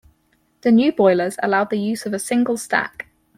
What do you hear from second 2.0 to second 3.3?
of a single stack.